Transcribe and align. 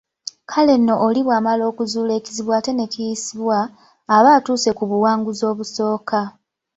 Kale 0.51 0.73
nno 0.79 0.95
oli 1.07 1.21
bw’amala 1.23 1.63
okuzuula 1.71 2.11
ekizibu 2.19 2.51
ate 2.57 2.71
ne 2.73 2.85
kiyisibwa, 2.93 3.59
aba 4.15 4.29
atuuse 4.37 4.71
ku 4.77 4.83
buwanguzi 4.89 5.43
obusooka. 5.51 6.19